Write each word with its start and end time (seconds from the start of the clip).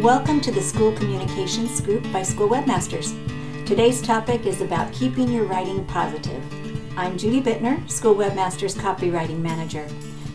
Welcome 0.00 0.40
to 0.40 0.50
the 0.50 0.62
School 0.62 0.92
Communication 0.92 1.68
Scoop 1.68 2.10
by 2.10 2.22
School 2.22 2.48
Webmasters. 2.48 3.14
Today's 3.66 4.00
topic 4.00 4.46
is 4.46 4.62
about 4.62 4.94
keeping 4.94 5.30
your 5.30 5.44
writing 5.44 5.84
positive. 5.84 6.42
I'm 6.96 7.18
Judy 7.18 7.42
Bittner, 7.42 7.86
School 7.90 8.14
Webmasters 8.14 8.74
Copywriting 8.74 9.40
Manager. 9.40 9.86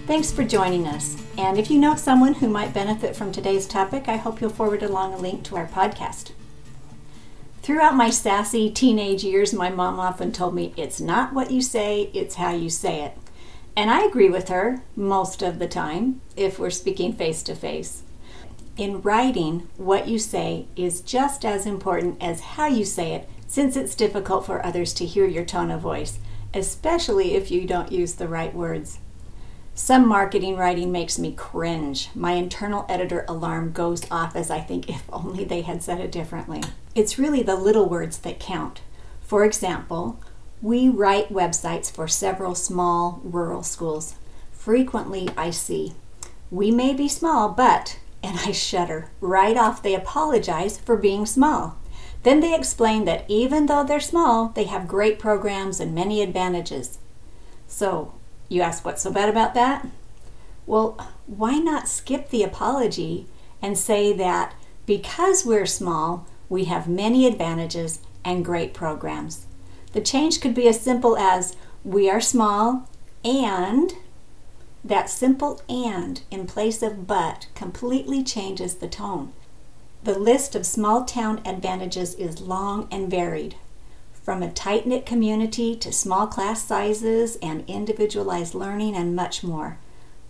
Thanks 0.05 0.31
for 0.31 0.43
joining 0.43 0.85
us. 0.85 1.19
And 1.39 1.57
if 1.57 1.71
you 1.71 1.79
know 1.79 1.95
someone 1.95 2.35
who 2.35 2.47
might 2.47 2.75
benefit 2.75 3.15
from 3.15 3.31
today's 3.31 3.65
topic, 3.65 4.07
I 4.07 4.17
hope 4.17 4.39
you'll 4.39 4.51
forward 4.51 4.83
along 4.83 5.15
a 5.15 5.17
link 5.17 5.43
to 5.45 5.55
our 5.55 5.65
podcast. 5.65 6.33
Throughout 7.63 7.95
my 7.95 8.11
sassy 8.11 8.69
teenage 8.69 9.23
years, 9.23 9.51
my 9.51 9.71
mom 9.71 9.99
often 9.99 10.31
told 10.31 10.53
me, 10.53 10.75
It's 10.77 11.01
not 11.01 11.33
what 11.33 11.49
you 11.49 11.63
say, 11.63 12.11
it's 12.13 12.35
how 12.35 12.53
you 12.53 12.69
say 12.69 13.01
it. 13.01 13.17
And 13.75 13.89
I 13.89 14.03
agree 14.05 14.29
with 14.29 14.49
her 14.49 14.83
most 14.95 15.41
of 15.41 15.57
the 15.57 15.67
time 15.67 16.21
if 16.37 16.59
we're 16.59 16.69
speaking 16.69 17.13
face 17.13 17.41
to 17.41 17.55
face. 17.55 18.03
In 18.77 19.01
writing, 19.01 19.69
what 19.77 20.09
you 20.09 20.19
say 20.19 20.67
is 20.75 20.99
just 20.99 21.45
as 21.45 21.65
important 21.65 22.21
as 22.21 22.41
how 22.41 22.67
you 22.67 22.83
say 22.83 23.13
it, 23.13 23.29
since 23.47 23.77
it's 23.77 23.95
difficult 23.95 24.45
for 24.45 24.65
others 24.65 24.93
to 24.95 25.05
hear 25.05 25.25
your 25.25 25.45
tone 25.45 25.71
of 25.71 25.79
voice, 25.79 26.19
especially 26.53 27.35
if 27.35 27.49
you 27.49 27.65
don't 27.65 27.91
use 27.91 28.15
the 28.15 28.27
right 28.27 28.53
words. 28.53 28.99
Some 29.73 30.05
marketing 30.05 30.57
writing 30.57 30.91
makes 30.91 31.17
me 31.17 31.31
cringe. 31.31 32.09
My 32.13 32.33
internal 32.33 32.85
editor 32.89 33.23
alarm 33.29 33.71
goes 33.71 34.09
off 34.11 34.35
as 34.35 34.51
I 34.51 34.59
think 34.59 34.89
if 34.89 35.03
only 35.11 35.45
they 35.45 35.61
had 35.61 35.81
said 35.81 36.01
it 36.01 36.11
differently. 36.11 36.61
It's 36.95 37.19
really 37.19 37.43
the 37.43 37.55
little 37.55 37.87
words 37.87 38.17
that 38.19 38.39
count. 38.39 38.81
For 39.21 39.45
example, 39.45 40.19
we 40.61 40.89
write 40.89 41.29
websites 41.29 41.89
for 41.89 42.09
several 42.09 42.55
small 42.55 43.21
rural 43.23 43.63
schools. 43.63 44.15
Frequently, 44.51 45.29
I 45.37 45.51
see, 45.51 45.93
we 46.51 46.71
may 46.71 46.93
be 46.93 47.07
small, 47.07 47.49
but, 47.49 47.99
and 48.23 48.39
I 48.39 48.51
shudder. 48.51 49.11
Right 49.21 49.57
off, 49.57 49.83
they 49.83 49.95
apologize 49.95 50.77
for 50.77 50.97
being 50.97 51.25
small. 51.25 51.77
Then 52.23 52.39
they 52.39 52.55
explain 52.55 53.05
that 53.05 53.25
even 53.27 53.67
though 53.67 53.83
they're 53.83 53.99
small, 53.99 54.49
they 54.49 54.63
have 54.63 54.87
great 54.87 55.19
programs 55.19 55.79
and 55.79 55.93
many 55.93 56.21
advantages. 56.21 56.97
So, 57.67 58.13
you 58.49 58.61
ask 58.61 58.83
what's 58.83 59.03
so 59.03 59.11
bad 59.11 59.29
about 59.29 59.53
that? 59.53 59.87
Well, 60.65 60.99
why 61.27 61.59
not 61.59 61.87
skip 61.87 62.29
the 62.29 62.43
apology 62.43 63.27
and 63.61 63.77
say 63.77 64.11
that 64.13 64.55
because 64.85 65.45
we're 65.45 65.65
small, 65.65 66.27
we 66.49 66.65
have 66.65 66.87
many 66.87 67.27
advantages 67.27 67.99
and 68.23 68.45
great 68.45 68.73
programs? 68.73 69.45
The 69.93 70.01
change 70.01 70.41
could 70.41 70.53
be 70.53 70.67
as 70.67 70.81
simple 70.81 71.17
as 71.17 71.55
we 71.83 72.09
are 72.09 72.21
small 72.21 72.89
and 73.23 73.93
that 74.85 75.09
simple 75.09 75.61
and 75.67 76.21
in 76.29 76.45
place 76.45 76.83
of 76.83 77.07
but 77.07 77.47
completely 77.55 78.23
changes 78.23 78.75
the 78.75 78.87
tone. 78.87 79.33
The 80.03 80.17
list 80.17 80.55
of 80.55 80.67
small 80.67 81.03
town 81.03 81.41
advantages 81.43 82.13
is 82.13 82.39
long 82.39 82.87
and 82.91 83.09
varied, 83.09 83.55
from 84.13 84.43
a 84.43 84.51
tight 84.51 84.85
knit 84.85 85.03
community 85.03 85.75
to 85.77 85.91
small 85.91 86.27
class 86.27 86.63
sizes 86.63 87.37
and 87.41 87.63
individualized 87.67 88.53
learning 88.53 88.95
and 88.95 89.15
much 89.15 89.43
more. 89.43 89.79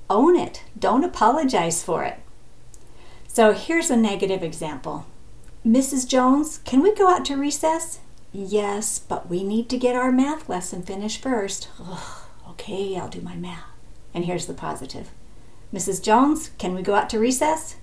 Own 0.09 0.37
it, 0.37 0.63
don't 0.79 1.03
apologize 1.03 1.83
for 1.83 2.05
it. 2.05 2.19
So 3.27 3.51
here's 3.51 3.89
a 3.89 3.97
negative 3.97 4.41
example 4.41 5.05
Mrs. 5.65 6.07
Jones, 6.07 6.59
can 6.59 6.81
we 6.81 6.95
go 6.95 7.09
out 7.09 7.25
to 7.25 7.35
recess? 7.35 7.99
Yes, 8.31 8.99
but 8.99 9.29
we 9.29 9.43
need 9.43 9.67
to 9.69 9.77
get 9.77 9.97
our 9.97 10.11
math 10.11 10.47
lesson 10.47 10.81
finished 10.83 11.21
first. 11.21 11.67
Ugh, 11.81 12.19
okay, 12.51 12.95
I'll 12.97 13.09
do 13.09 13.19
my 13.19 13.35
math. 13.35 13.74
And 14.15 14.25
here's 14.25 14.45
the 14.47 14.53
positive 14.53 15.11
Mrs. 15.73 16.01
Jones, 16.01 16.51
can 16.57 16.73
we 16.73 16.81
go 16.81 16.95
out 16.95 17.09
to 17.11 17.19
recess? 17.19 17.75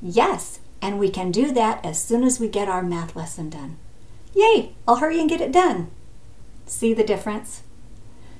Yes, 0.00 0.60
and 0.80 0.98
we 0.98 1.10
can 1.10 1.32
do 1.32 1.52
that 1.52 1.84
as 1.84 2.02
soon 2.02 2.22
as 2.22 2.38
we 2.38 2.48
get 2.48 2.68
our 2.68 2.82
math 2.82 3.16
lesson 3.16 3.50
done. 3.50 3.76
Yay, 4.32 4.72
I'll 4.86 4.96
hurry 4.96 5.20
and 5.20 5.28
get 5.28 5.40
it 5.40 5.52
done. 5.52 5.90
See 6.64 6.94
the 6.94 7.02
difference? 7.04 7.62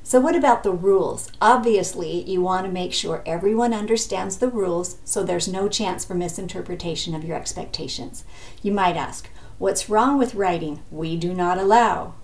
So, 0.04 0.20
what 0.20 0.36
about 0.36 0.62
the 0.62 0.72
rules? 0.72 1.30
Obviously, 1.42 2.22
you 2.22 2.40
want 2.40 2.66
to 2.66 2.72
make 2.72 2.92
sure 2.92 3.22
everyone 3.26 3.74
understands 3.74 4.38
the 4.38 4.48
rules 4.48 4.98
so 5.04 5.22
there's 5.22 5.48
no 5.48 5.68
chance 5.68 6.04
for 6.04 6.14
misinterpretation 6.14 7.14
of 7.14 7.24
your 7.24 7.36
expectations. 7.36 8.24
You 8.62 8.72
might 8.72 8.96
ask, 8.96 9.28
What's 9.58 9.90
wrong 9.90 10.16
with 10.16 10.34
writing? 10.34 10.82
We 10.90 11.16
do 11.16 11.34
not 11.34 11.58
allow. 11.58 12.14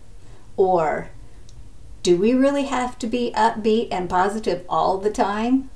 Or, 0.56 1.10
do 2.06 2.16
we 2.16 2.32
really 2.32 2.66
have 2.66 2.96
to 2.96 3.06
be 3.08 3.32
upbeat 3.34 3.88
and 3.90 4.08
positive 4.08 4.64
all 4.68 4.96
the 4.96 5.10
time? 5.10 5.68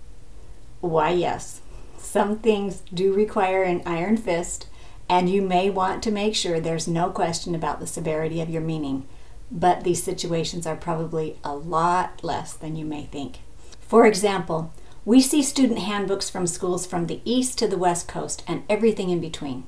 Why, 0.80 1.10
yes. 1.10 1.60
Some 1.98 2.38
things 2.38 2.84
do 2.94 3.12
require 3.12 3.64
an 3.64 3.82
iron 3.84 4.16
fist, 4.16 4.68
and 5.08 5.28
you 5.28 5.42
may 5.42 5.70
want 5.70 6.04
to 6.04 6.12
make 6.12 6.36
sure 6.36 6.60
there's 6.60 6.86
no 6.86 7.10
question 7.10 7.52
about 7.52 7.80
the 7.80 7.86
severity 7.88 8.40
of 8.40 8.48
your 8.48 8.62
meaning. 8.62 9.08
But 9.50 9.82
these 9.82 10.04
situations 10.04 10.68
are 10.68 10.76
probably 10.76 11.36
a 11.42 11.56
lot 11.56 12.22
less 12.22 12.52
than 12.52 12.76
you 12.76 12.84
may 12.84 13.06
think. 13.06 13.40
For 13.80 14.06
example, 14.06 14.72
we 15.04 15.20
see 15.20 15.42
student 15.42 15.80
handbooks 15.80 16.30
from 16.30 16.46
schools 16.46 16.86
from 16.86 17.08
the 17.08 17.20
east 17.24 17.58
to 17.58 17.66
the 17.66 17.76
west 17.76 18.06
coast 18.06 18.44
and 18.46 18.62
everything 18.70 19.10
in 19.10 19.20
between. 19.20 19.64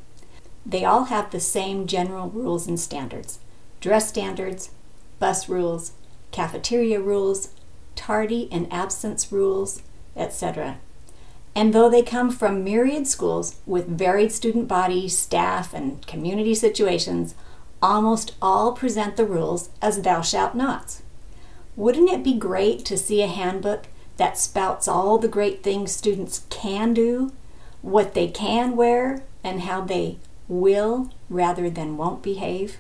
They 0.65 0.85
all 0.85 1.07
have 1.07 1.33
the 1.33 1.41
same 1.41 1.89
general 1.89 2.31
rules 2.31 2.69
and 2.69 2.79
standards 2.79 3.41
dress 3.81 4.09
standards, 4.09 4.71
bus 5.19 5.49
rules, 5.49 5.95
cafeteria 6.33 7.01
rules, 7.01 7.51
tardy 7.95 8.49
and 8.51 8.71
absence 8.73 9.31
rules, 9.31 9.83
etc. 10.17 10.79
And 11.55 11.73
though 11.73 11.91
they 11.91 12.03
come 12.03 12.31
from 12.31 12.65
myriad 12.65 13.07
schools 13.07 13.57
with 13.67 13.87
varied 13.87 14.33
student 14.33 14.67
bodies, 14.67 15.17
staff, 15.17 15.75
and 15.75 16.05
community 16.07 16.55
situations, 16.55 17.35
almost 17.83 18.35
all 18.41 18.73
present 18.73 19.17
the 19.17 19.27
rules 19.27 19.71
as 19.81 20.03
thou 20.03 20.23
shalt 20.23 20.55
nots. 20.55 21.03
Wouldn't 21.77 22.11
it 22.11 22.23
be 22.23 22.35
great 22.35 22.85
to 22.87 22.99
see 22.99 23.23
a 23.23 23.27
handbook 23.27 23.87
that 24.17 24.39
spouts 24.39 24.89
all 24.89 25.19
the 25.19 25.29
great 25.29 25.63
things 25.63 25.93
students 25.93 26.45
can 26.49 26.95
do, 26.95 27.33
what 27.81 28.15
they 28.15 28.29
can 28.29 28.77
wear, 28.77 29.23
and 29.43 29.63
how 29.63 29.81
they 29.81 30.19
will 30.49 31.11
rather 31.29 31.69
than 31.69 31.97
won't 31.97 32.23
behave? 32.23 32.79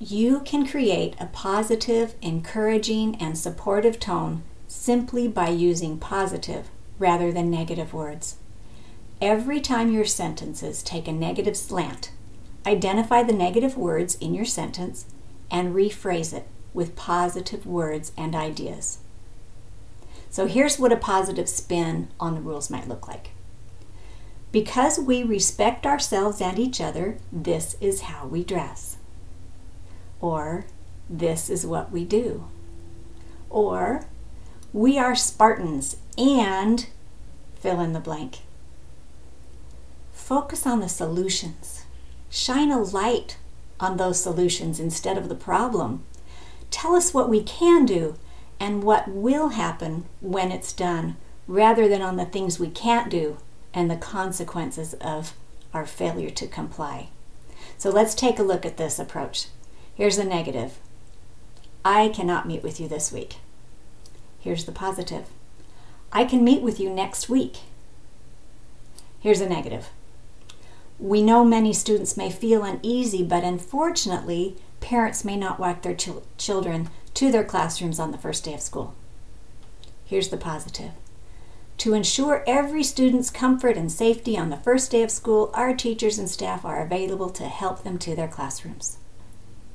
You 0.00 0.40
can 0.40 0.64
create 0.64 1.16
a 1.18 1.26
positive, 1.26 2.14
encouraging, 2.22 3.16
and 3.16 3.36
supportive 3.36 3.98
tone 3.98 4.42
simply 4.68 5.26
by 5.26 5.48
using 5.48 5.98
positive 5.98 6.68
rather 7.00 7.32
than 7.32 7.50
negative 7.50 7.92
words. 7.92 8.36
Every 9.20 9.60
time 9.60 9.92
your 9.92 10.04
sentences 10.04 10.84
take 10.84 11.08
a 11.08 11.12
negative 11.12 11.56
slant, 11.56 12.12
identify 12.64 13.24
the 13.24 13.32
negative 13.32 13.76
words 13.76 14.14
in 14.16 14.34
your 14.34 14.44
sentence 14.44 15.06
and 15.50 15.74
rephrase 15.74 16.32
it 16.32 16.46
with 16.72 16.94
positive 16.94 17.66
words 17.66 18.12
and 18.16 18.36
ideas. 18.36 18.98
So 20.30 20.46
here's 20.46 20.78
what 20.78 20.92
a 20.92 20.96
positive 20.96 21.48
spin 21.48 22.08
on 22.20 22.36
the 22.36 22.40
rules 22.40 22.70
might 22.70 22.86
look 22.86 23.08
like. 23.08 23.30
Because 24.52 25.00
we 25.00 25.24
respect 25.24 25.84
ourselves 25.84 26.40
and 26.40 26.56
each 26.56 26.80
other, 26.80 27.18
this 27.32 27.76
is 27.80 28.02
how 28.02 28.26
we 28.26 28.44
dress. 28.44 28.97
Or, 30.20 30.66
this 31.08 31.48
is 31.48 31.66
what 31.66 31.90
we 31.92 32.04
do. 32.04 32.48
Or, 33.50 34.06
we 34.72 34.98
are 34.98 35.14
Spartans 35.14 35.96
and 36.16 36.86
fill 37.54 37.80
in 37.80 37.92
the 37.92 38.00
blank. 38.00 38.38
Focus 40.12 40.66
on 40.66 40.80
the 40.80 40.88
solutions. 40.88 41.84
Shine 42.28 42.70
a 42.70 42.78
light 42.78 43.38
on 43.80 43.96
those 43.96 44.20
solutions 44.20 44.78
instead 44.78 45.16
of 45.16 45.28
the 45.28 45.34
problem. 45.34 46.04
Tell 46.70 46.94
us 46.94 47.14
what 47.14 47.30
we 47.30 47.42
can 47.42 47.86
do 47.86 48.16
and 48.60 48.82
what 48.82 49.08
will 49.08 49.50
happen 49.50 50.04
when 50.20 50.52
it's 50.52 50.72
done 50.72 51.16
rather 51.46 51.88
than 51.88 52.02
on 52.02 52.16
the 52.16 52.26
things 52.26 52.58
we 52.58 52.68
can't 52.68 53.10
do 53.10 53.38
and 53.72 53.90
the 53.90 53.96
consequences 53.96 54.94
of 54.94 55.32
our 55.72 55.86
failure 55.86 56.30
to 56.30 56.46
comply. 56.46 57.08
So 57.78 57.90
let's 57.90 58.14
take 58.14 58.38
a 58.38 58.42
look 58.42 58.66
at 58.66 58.76
this 58.76 58.98
approach. 58.98 59.46
Here's 59.98 60.16
the 60.16 60.24
negative 60.24 60.78
I 61.84 62.10
cannot 62.10 62.46
meet 62.46 62.62
with 62.62 62.78
you 62.78 62.86
this 62.86 63.10
week. 63.10 63.38
Here's 64.38 64.64
the 64.64 64.70
positive 64.70 65.26
I 66.12 66.24
can 66.24 66.44
meet 66.44 66.62
with 66.62 66.78
you 66.78 66.88
next 66.88 67.28
week. 67.28 67.56
Here's 69.18 69.40
a 69.40 69.48
negative. 69.48 69.88
We 71.00 71.20
know 71.20 71.44
many 71.44 71.72
students 71.72 72.16
may 72.16 72.30
feel 72.30 72.62
uneasy, 72.62 73.24
but 73.24 73.42
unfortunately, 73.42 74.54
parents 74.78 75.24
may 75.24 75.36
not 75.36 75.58
walk 75.58 75.82
their 75.82 75.96
ch- 75.96 76.10
children 76.36 76.90
to 77.14 77.32
their 77.32 77.42
classrooms 77.42 77.98
on 77.98 78.12
the 78.12 78.18
first 78.18 78.44
day 78.44 78.54
of 78.54 78.60
school. 78.60 78.94
Here's 80.04 80.28
the 80.28 80.36
positive. 80.36 80.92
To 81.78 81.94
ensure 81.94 82.44
every 82.46 82.84
student's 82.84 83.30
comfort 83.30 83.76
and 83.76 83.90
safety 83.90 84.38
on 84.38 84.50
the 84.50 84.58
first 84.58 84.92
day 84.92 85.02
of 85.02 85.10
school, 85.10 85.50
our 85.54 85.74
teachers 85.74 86.20
and 86.20 86.30
staff 86.30 86.64
are 86.64 86.80
available 86.80 87.30
to 87.30 87.48
help 87.48 87.82
them 87.82 87.98
to 87.98 88.14
their 88.14 88.28
classrooms. 88.28 88.98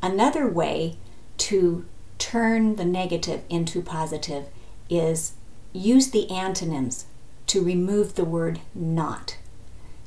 Another 0.03 0.49
way 0.49 0.97
to 1.37 1.85
turn 2.17 2.75
the 2.75 2.83
negative 2.83 3.43
into 3.49 3.81
positive 3.81 4.47
is 4.89 5.31
use 5.71 6.11
the 6.11 6.29
antonyms 6.29 7.05
to 7.47 7.63
remove 7.63 8.15
the 8.15 8.25
word 8.25 8.59
not. 8.75 9.37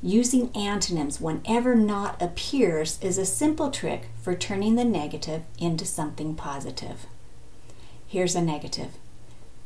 Using 0.03 0.55
antonyms 0.55 1.19
whenever 1.19 1.75
not 1.75 2.21
appears 2.21 2.99
is 3.01 3.17
a 3.17 3.25
simple 3.25 3.71
trick 3.71 4.09
for 4.21 4.35
turning 4.35 4.75
the 4.75 4.85
negative 4.85 5.45
into 5.59 5.87
something 5.87 6.35
positive. 6.35 7.07
Here's 8.07 8.35
a 8.35 8.43
negative 8.43 8.99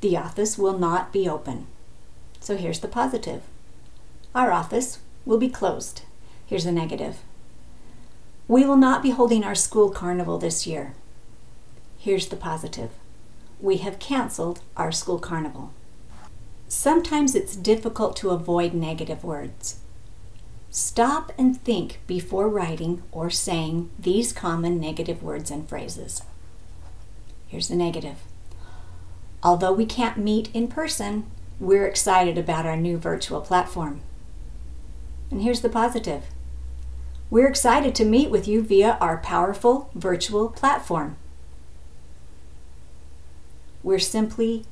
The 0.00 0.16
office 0.16 0.56
will 0.56 0.78
not 0.78 1.12
be 1.12 1.28
open. 1.28 1.66
So 2.38 2.56
here's 2.56 2.78
the 2.78 2.86
positive 2.86 3.42
Our 4.32 4.52
office 4.52 5.00
will 5.26 5.38
be 5.38 5.48
closed. 5.48 6.02
Here's 6.46 6.66
a 6.66 6.72
negative 6.72 7.18
We 8.50 8.66
will 8.66 8.76
not 8.76 9.00
be 9.00 9.10
holding 9.10 9.44
our 9.44 9.54
school 9.54 9.90
carnival 9.90 10.36
this 10.36 10.66
year. 10.66 10.94
Here's 11.98 12.26
the 12.26 12.36
positive 12.36 12.90
We 13.60 13.76
have 13.76 14.00
canceled 14.00 14.58
our 14.76 14.90
school 14.90 15.20
carnival. 15.20 15.72
Sometimes 16.66 17.36
it's 17.36 17.54
difficult 17.54 18.16
to 18.16 18.30
avoid 18.30 18.74
negative 18.74 19.22
words. 19.22 19.78
Stop 20.68 21.30
and 21.38 21.62
think 21.62 22.00
before 22.08 22.48
writing 22.48 23.04
or 23.12 23.30
saying 23.30 23.88
these 23.96 24.32
common 24.32 24.80
negative 24.80 25.22
words 25.22 25.52
and 25.52 25.68
phrases. 25.68 26.24
Here's 27.46 27.68
the 27.68 27.76
negative. 27.76 28.16
Although 29.44 29.74
we 29.74 29.86
can't 29.86 30.16
meet 30.18 30.52
in 30.52 30.66
person, 30.66 31.30
we're 31.60 31.86
excited 31.86 32.36
about 32.36 32.66
our 32.66 32.76
new 32.76 32.98
virtual 32.98 33.42
platform. 33.42 34.00
And 35.30 35.40
here's 35.40 35.60
the 35.60 35.68
positive. 35.68 36.24
We're 37.30 37.46
excited 37.46 37.94
to 37.94 38.04
meet 38.04 38.28
with 38.28 38.48
you 38.48 38.60
via 38.60 38.98
our 39.00 39.16
powerful 39.16 39.88
virtual 39.94 40.48
platform. 40.48 41.16
We're 43.84 44.00
simply 44.00 44.64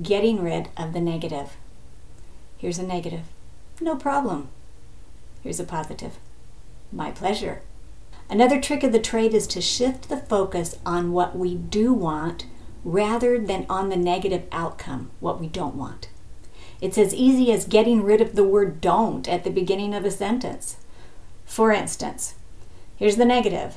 getting 0.00 0.40
rid 0.40 0.68
of 0.76 0.92
the 0.92 1.00
negative. 1.00 1.56
Here's 2.56 2.78
a 2.78 2.86
negative. 2.86 3.24
No 3.80 3.96
problem. 3.96 4.48
Here's 5.42 5.58
a 5.58 5.64
positive. 5.64 6.12
My 6.92 7.10
pleasure. 7.10 7.62
Another 8.30 8.60
trick 8.60 8.84
of 8.84 8.92
the 8.92 9.00
trade 9.00 9.34
is 9.34 9.48
to 9.48 9.60
shift 9.60 10.08
the 10.08 10.16
focus 10.16 10.78
on 10.86 11.12
what 11.12 11.36
we 11.36 11.56
do 11.56 11.92
want 11.92 12.46
rather 12.84 13.40
than 13.40 13.66
on 13.68 13.88
the 13.88 13.96
negative 13.96 14.44
outcome, 14.52 15.10
what 15.18 15.40
we 15.40 15.48
don't 15.48 15.74
want. 15.74 16.08
It's 16.80 16.96
as 16.96 17.12
easy 17.12 17.50
as 17.50 17.66
getting 17.66 18.04
rid 18.04 18.20
of 18.20 18.36
the 18.36 18.44
word 18.44 18.80
don't 18.80 19.28
at 19.28 19.42
the 19.42 19.50
beginning 19.50 19.94
of 19.94 20.04
a 20.04 20.10
sentence. 20.12 20.76
For 21.44 21.72
instance, 21.72 22.34
here's 22.96 23.16
the 23.16 23.24
negative 23.24 23.76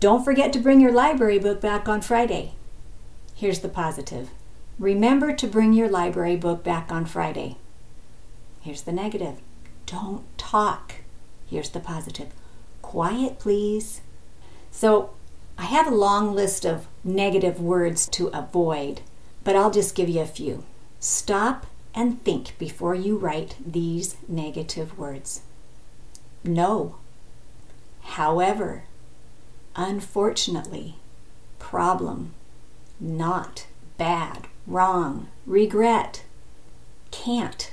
Don't 0.00 0.24
forget 0.24 0.52
to 0.52 0.58
bring 0.58 0.80
your 0.80 0.92
library 0.92 1.38
book 1.38 1.60
back 1.60 1.88
on 1.88 2.00
Friday. 2.00 2.54
Here's 3.34 3.60
the 3.60 3.68
positive 3.68 4.30
Remember 4.78 5.32
to 5.32 5.46
bring 5.46 5.72
your 5.72 5.88
library 5.88 6.36
book 6.36 6.62
back 6.62 6.92
on 6.92 7.06
Friday. 7.06 7.56
Here's 8.60 8.82
the 8.82 8.92
negative. 8.92 9.40
Don't 9.86 10.24
talk. 10.36 10.96
Here's 11.46 11.70
the 11.70 11.80
positive. 11.80 12.28
Quiet, 12.82 13.38
please. 13.38 14.00
So, 14.70 15.10
I 15.56 15.64
have 15.64 15.86
a 15.86 15.94
long 15.94 16.34
list 16.34 16.66
of 16.66 16.86
negative 17.02 17.58
words 17.58 18.06
to 18.08 18.26
avoid, 18.28 19.00
but 19.44 19.56
I'll 19.56 19.70
just 19.70 19.94
give 19.94 20.10
you 20.10 20.20
a 20.20 20.26
few. 20.26 20.64
Stop 21.00 21.66
and 21.94 22.22
think 22.22 22.58
before 22.58 22.94
you 22.94 23.16
write 23.16 23.56
these 23.64 24.16
negative 24.28 24.98
words. 24.98 25.40
No. 26.46 26.96
However, 28.02 28.84
unfortunately, 29.74 30.96
problem, 31.58 32.34
not, 33.00 33.66
bad, 33.98 34.46
wrong, 34.66 35.28
regret, 35.44 36.22
can't. 37.10 37.72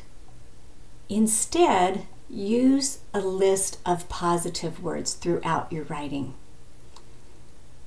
Instead, 1.09 2.05
use 2.29 2.99
a 3.13 3.19
list 3.19 3.77
of 3.85 4.09
positive 4.09 4.81
words 4.81 5.13
throughout 5.13 5.71
your 5.71 5.83
writing. 5.83 6.33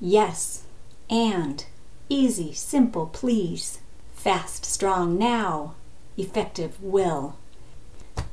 Yes, 0.00 0.62
and, 1.10 1.64
easy, 2.08 2.52
simple, 2.52 3.06
please, 3.06 3.80
fast, 4.14 4.64
strong, 4.64 5.18
now, 5.18 5.74
effective, 6.16 6.80
will. 6.82 7.36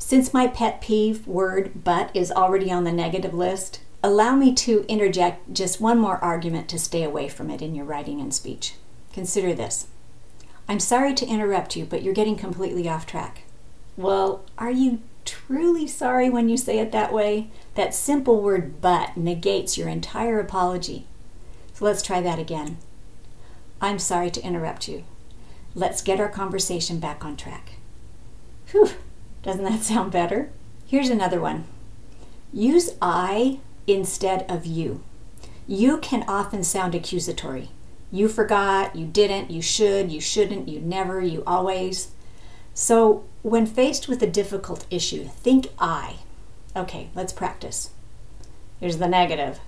Since 0.05 0.33
my 0.33 0.47
pet 0.47 0.81
peeve 0.81 1.25
word 1.25 1.85
but 1.85 2.13
is 2.13 2.29
already 2.29 2.69
on 2.69 2.83
the 2.83 2.91
negative 2.91 3.33
list, 3.33 3.79
allow 4.03 4.35
me 4.35 4.53
to 4.55 4.85
interject 4.89 5.53
just 5.53 5.79
one 5.79 5.97
more 5.97 6.17
argument 6.17 6.67
to 6.69 6.77
stay 6.77 7.03
away 7.03 7.29
from 7.29 7.49
it 7.49 7.61
in 7.61 7.73
your 7.73 7.85
writing 7.85 8.19
and 8.19 8.33
speech. 8.33 8.75
Consider 9.13 9.53
this. 9.53 9.87
I'm 10.67 10.81
sorry 10.81 11.13
to 11.13 11.25
interrupt 11.25 11.77
you, 11.77 11.85
but 11.85 12.03
you're 12.03 12.13
getting 12.13 12.35
completely 12.35 12.89
off 12.89 13.05
track. 13.05 13.43
Well, 13.95 14.43
are 14.57 14.69
you 14.69 14.99
truly 15.23 15.87
sorry 15.87 16.29
when 16.29 16.49
you 16.49 16.57
say 16.57 16.79
it 16.79 16.91
that 16.91 17.13
way? 17.13 17.47
That 17.75 17.95
simple 17.95 18.41
word 18.41 18.81
but 18.81 19.15
negates 19.15 19.77
your 19.77 19.87
entire 19.87 20.37
apology. 20.37 21.07
So 21.75 21.85
let's 21.85 22.03
try 22.03 22.19
that 22.19 22.39
again. 22.39 22.75
I'm 23.79 23.99
sorry 23.99 24.31
to 24.31 24.43
interrupt 24.43 24.89
you. 24.89 25.05
Let's 25.73 26.01
get 26.01 26.19
our 26.19 26.29
conversation 26.29 26.99
back 26.99 27.23
on 27.23 27.37
track. 27.37 27.77
Whew, 28.71 28.89
doesn't 29.43 29.63
that 29.63 29.83
sound 29.83 30.11
better? 30.11 30.49
Here's 30.87 31.09
another 31.09 31.39
one 31.39 31.65
use 32.51 32.91
I 33.01 33.59
instead 33.87 34.49
of 34.49 34.65
you. 34.65 35.03
You 35.67 35.97
can 35.97 36.23
often 36.27 36.63
sound 36.63 36.93
accusatory. 36.93 37.69
You 38.11 38.27
forgot, 38.27 38.95
you 38.95 39.07
didn't, 39.07 39.49
you 39.49 39.61
should, 39.61 40.11
you 40.11 40.21
shouldn't, 40.21 40.67
you 40.67 40.79
never, 40.79 41.19
you 41.19 41.43
always. 41.47 42.11
So, 42.75 43.23
when 43.41 43.65
faced 43.65 44.07
with 44.07 44.21
a 44.21 44.27
difficult 44.27 44.85
issue, 44.91 45.25
think 45.25 45.67
I. 45.79 46.17
Okay, 46.75 47.09
let's 47.15 47.33
practice. 47.33 47.89
Here's 48.79 48.97
the 48.97 49.07
negative 49.07 49.59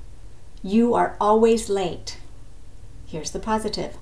You 0.61 0.93
are 0.93 1.17
always 1.19 1.69
late. 1.69 2.17
Here's 3.07 3.31
the 3.31 3.39
positive 3.39 3.97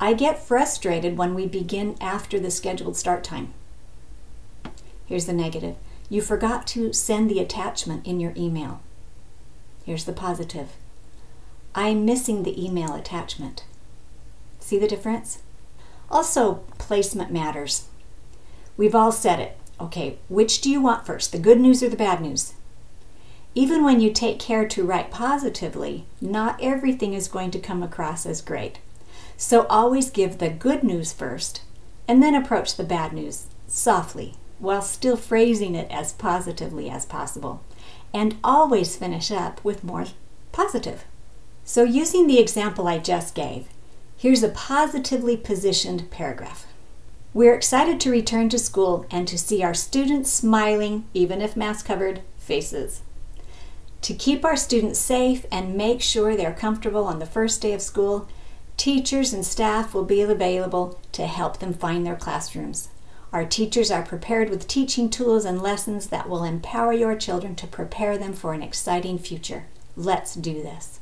I 0.00 0.14
get 0.14 0.38
frustrated 0.38 1.18
when 1.18 1.34
we 1.34 1.46
begin 1.46 1.96
after 2.00 2.40
the 2.40 2.50
scheduled 2.50 2.96
start 2.96 3.22
time. 3.22 3.52
Here's 5.14 5.26
the 5.26 5.32
negative 5.32 5.76
You 6.08 6.20
forgot 6.20 6.66
to 6.66 6.92
send 6.92 7.30
the 7.30 7.38
attachment 7.38 8.04
in 8.04 8.18
your 8.18 8.32
email. 8.36 8.80
Here's 9.86 10.06
the 10.06 10.12
positive 10.12 10.70
I'm 11.72 12.04
missing 12.04 12.42
the 12.42 12.60
email 12.60 12.96
attachment. 12.96 13.62
See 14.58 14.76
the 14.76 14.88
difference? 14.88 15.38
Also, 16.10 16.64
placement 16.78 17.30
matters. 17.30 17.86
We've 18.76 18.96
all 18.96 19.12
said 19.12 19.38
it. 19.38 19.56
Okay, 19.80 20.18
which 20.28 20.60
do 20.60 20.68
you 20.68 20.80
want 20.80 21.06
first, 21.06 21.30
the 21.30 21.38
good 21.38 21.60
news 21.60 21.80
or 21.80 21.88
the 21.88 21.94
bad 21.94 22.20
news? 22.20 22.54
Even 23.54 23.84
when 23.84 24.00
you 24.00 24.12
take 24.12 24.40
care 24.40 24.66
to 24.66 24.84
write 24.84 25.12
positively, 25.12 26.06
not 26.20 26.58
everything 26.60 27.14
is 27.14 27.28
going 27.28 27.52
to 27.52 27.60
come 27.60 27.84
across 27.84 28.26
as 28.26 28.40
great. 28.40 28.80
So 29.36 29.64
always 29.68 30.10
give 30.10 30.38
the 30.38 30.50
good 30.50 30.82
news 30.82 31.12
first 31.12 31.62
and 32.08 32.20
then 32.20 32.34
approach 32.34 32.74
the 32.74 32.82
bad 32.82 33.12
news 33.12 33.46
softly 33.68 34.34
while 34.64 34.82
still 34.82 35.16
phrasing 35.16 35.74
it 35.74 35.90
as 35.90 36.12
positively 36.12 36.90
as 36.90 37.06
possible. 37.06 37.62
And 38.12 38.36
always 38.42 38.96
finish 38.96 39.30
up 39.30 39.62
with 39.64 39.84
more 39.84 40.06
positive. 40.52 41.04
So, 41.64 41.84
using 41.84 42.26
the 42.26 42.40
example 42.40 42.88
I 42.88 42.98
just 42.98 43.34
gave, 43.34 43.68
Here's 44.24 44.42
a 44.42 44.48
positively 44.48 45.36
positioned 45.36 46.10
paragraph. 46.10 46.66
We're 47.34 47.54
excited 47.54 48.00
to 48.00 48.10
return 48.10 48.48
to 48.48 48.58
school 48.58 49.04
and 49.10 49.28
to 49.28 49.36
see 49.36 49.62
our 49.62 49.74
students 49.74 50.32
smiling, 50.32 51.04
even 51.12 51.42
if 51.42 51.56
mask 51.56 51.84
covered, 51.84 52.22
faces. 52.38 53.02
To 54.00 54.14
keep 54.14 54.42
our 54.42 54.56
students 54.56 54.98
safe 54.98 55.44
and 55.52 55.76
make 55.76 56.00
sure 56.00 56.36
they're 56.36 56.54
comfortable 56.54 57.04
on 57.04 57.18
the 57.18 57.26
first 57.26 57.60
day 57.60 57.74
of 57.74 57.82
school, 57.82 58.26
teachers 58.78 59.34
and 59.34 59.44
staff 59.44 59.92
will 59.92 60.04
be 60.04 60.22
available 60.22 60.98
to 61.12 61.26
help 61.26 61.58
them 61.58 61.74
find 61.74 62.06
their 62.06 62.16
classrooms. 62.16 62.88
Our 63.34 63.44
teachers 63.44 63.90
are 63.90 64.02
prepared 64.02 64.48
with 64.48 64.68
teaching 64.68 65.10
tools 65.10 65.44
and 65.44 65.60
lessons 65.60 66.06
that 66.06 66.28
will 66.28 66.44
empower 66.44 66.92
your 66.92 67.16
children 67.16 67.56
to 67.56 67.66
prepare 67.66 68.16
them 68.16 68.32
for 68.32 68.54
an 68.54 68.62
exciting 68.62 69.18
future. 69.18 69.64
Let's 69.96 70.36
do 70.36 70.62
this. 70.62 71.00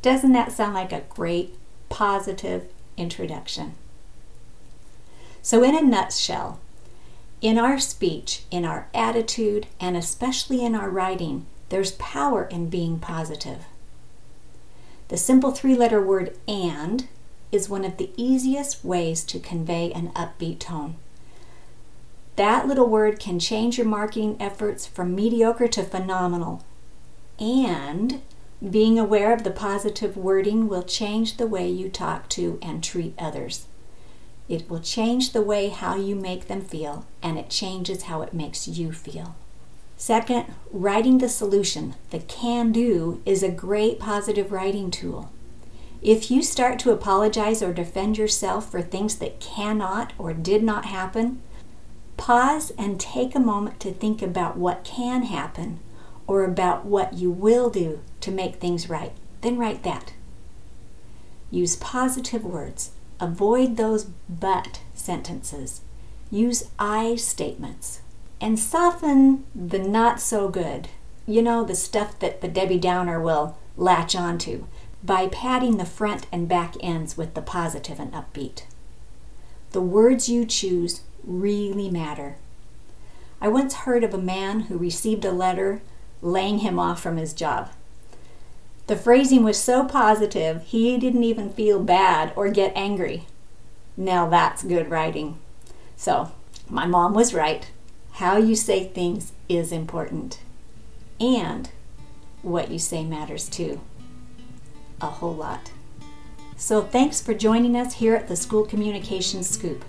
Doesn't 0.00 0.32
that 0.32 0.52
sound 0.52 0.72
like 0.72 0.90
a 0.90 1.04
great 1.10 1.54
positive 1.90 2.64
introduction. 2.96 3.74
So, 5.42 5.62
in 5.62 5.76
a 5.76 5.82
nutshell, 5.82 6.60
in 7.42 7.58
our 7.58 7.78
speech, 7.78 8.44
in 8.50 8.64
our 8.64 8.88
attitude, 8.94 9.66
and 9.78 9.98
especially 9.98 10.64
in 10.64 10.74
our 10.74 10.88
writing, 10.88 11.44
there's 11.68 11.92
power 11.92 12.44
in 12.44 12.70
being 12.70 12.98
positive. 12.98 13.66
The 15.08 15.18
simple 15.18 15.50
three 15.50 15.74
letter 15.74 16.00
word 16.00 16.38
and 16.48 17.06
is 17.52 17.68
one 17.68 17.84
of 17.84 17.98
the 17.98 18.12
easiest 18.16 18.82
ways 18.82 19.22
to 19.24 19.38
convey 19.38 19.92
an 19.92 20.08
upbeat 20.12 20.58
tone. 20.58 20.96
That 22.36 22.66
little 22.66 22.88
word 22.88 23.20
can 23.20 23.38
change 23.38 23.78
your 23.78 23.86
marketing 23.86 24.36
efforts 24.40 24.86
from 24.86 25.14
mediocre 25.14 25.68
to 25.68 25.84
phenomenal. 25.84 26.64
And 27.38 28.22
being 28.68 28.98
aware 28.98 29.32
of 29.32 29.44
the 29.44 29.50
positive 29.50 30.16
wording 30.16 30.68
will 30.68 30.82
change 30.82 31.36
the 31.36 31.46
way 31.46 31.68
you 31.68 31.88
talk 31.88 32.28
to 32.30 32.58
and 32.60 32.82
treat 32.82 33.14
others. 33.18 33.66
It 34.48 34.68
will 34.68 34.80
change 34.80 35.32
the 35.32 35.42
way 35.42 35.68
how 35.68 35.96
you 35.96 36.16
make 36.16 36.48
them 36.48 36.60
feel, 36.60 37.06
and 37.22 37.38
it 37.38 37.50
changes 37.50 38.04
how 38.04 38.22
it 38.22 38.34
makes 38.34 38.68
you 38.68 38.92
feel. 38.92 39.36
Second, 39.96 40.46
writing 40.70 41.18
the 41.18 41.28
solution, 41.28 41.94
the 42.10 42.18
can 42.18 42.72
do, 42.72 43.22
is 43.24 43.42
a 43.42 43.50
great 43.50 43.98
positive 43.98 44.50
writing 44.50 44.90
tool. 44.90 45.30
If 46.02 46.30
you 46.30 46.42
start 46.42 46.78
to 46.80 46.90
apologize 46.90 47.62
or 47.62 47.72
defend 47.72 48.18
yourself 48.18 48.70
for 48.70 48.82
things 48.82 49.16
that 49.16 49.40
cannot 49.40 50.12
or 50.18 50.34
did 50.34 50.62
not 50.62 50.86
happen, 50.86 51.40
pause 52.24 52.72
and 52.78 52.98
take 52.98 53.34
a 53.34 53.38
moment 53.38 53.78
to 53.78 53.92
think 53.92 54.22
about 54.22 54.56
what 54.56 54.82
can 54.82 55.24
happen 55.24 55.78
or 56.26 56.42
about 56.42 56.82
what 56.82 57.12
you 57.12 57.30
will 57.30 57.68
do 57.68 58.00
to 58.18 58.30
make 58.30 58.54
things 58.54 58.88
right. 58.88 59.12
Then 59.42 59.58
write 59.58 59.82
that. 59.82 60.14
Use 61.50 61.76
positive 61.76 62.42
words. 62.42 62.92
Avoid 63.20 63.76
those 63.76 64.06
but 64.26 64.80
sentences. 64.94 65.82
Use 66.30 66.70
I 66.78 67.16
statements. 67.16 68.00
And 68.40 68.58
soften 68.58 69.44
the 69.54 69.78
not 69.78 70.18
so 70.18 70.48
good. 70.48 70.88
You 71.26 71.42
know, 71.42 71.62
the 71.62 71.76
stuff 71.76 72.18
that 72.20 72.40
the 72.40 72.48
Debbie 72.48 72.78
Downer 72.78 73.20
will 73.20 73.58
latch 73.76 74.16
onto 74.16 74.64
by 75.02 75.28
padding 75.28 75.76
the 75.76 75.84
front 75.84 76.26
and 76.32 76.48
back 76.48 76.76
ends 76.80 77.18
with 77.18 77.34
the 77.34 77.42
positive 77.42 78.00
and 78.00 78.14
upbeat. 78.14 78.62
The 79.72 79.82
words 79.82 80.30
you 80.30 80.46
choose 80.46 81.02
really 81.26 81.90
matter. 81.90 82.36
I 83.40 83.48
once 83.48 83.74
heard 83.74 84.04
of 84.04 84.14
a 84.14 84.18
man 84.18 84.60
who 84.60 84.78
received 84.78 85.24
a 85.24 85.32
letter 85.32 85.82
laying 86.22 86.58
him 86.58 86.78
off 86.78 87.02
from 87.02 87.16
his 87.16 87.34
job. 87.34 87.70
The 88.86 88.96
phrasing 88.96 89.44
was 89.44 89.58
so 89.58 89.84
positive, 89.84 90.62
he 90.64 90.98
didn't 90.98 91.24
even 91.24 91.50
feel 91.50 91.82
bad 91.82 92.32
or 92.36 92.48
get 92.50 92.72
angry. 92.76 93.26
Now 93.96 94.28
that's 94.28 94.62
good 94.62 94.90
writing. 94.90 95.38
So, 95.96 96.32
my 96.68 96.86
mom 96.86 97.14
was 97.14 97.34
right. 97.34 97.70
How 98.12 98.36
you 98.36 98.56
say 98.56 98.84
things 98.84 99.32
is 99.48 99.72
important. 99.72 100.40
And 101.20 101.70
what 102.42 102.70
you 102.70 102.78
say 102.78 103.04
matters 103.04 103.48
too 103.48 103.80
a 105.00 105.06
whole 105.06 105.34
lot. 105.34 105.70
So 106.56 106.80
thanks 106.80 107.20
for 107.20 107.34
joining 107.34 107.76
us 107.76 107.94
here 107.94 108.14
at 108.14 108.28
the 108.28 108.36
School 108.36 108.64
Communications 108.64 109.48
Scoop. 109.48 109.84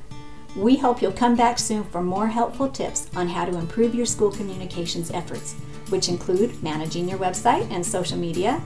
We 0.55 0.77
hope 0.77 1.01
you'll 1.01 1.11
come 1.11 1.35
back 1.35 1.59
soon 1.59 1.83
for 1.83 2.01
more 2.01 2.27
helpful 2.27 2.69
tips 2.69 3.09
on 3.15 3.27
how 3.27 3.43
to 3.45 3.57
improve 3.57 3.93
your 3.93 4.05
school 4.05 4.31
communications 4.31 5.11
efforts, 5.11 5.55
which 5.89 6.07
include 6.07 6.63
managing 6.63 7.09
your 7.09 7.19
website 7.19 7.69
and 7.71 7.85
social 7.85 8.17
media, 8.17 8.61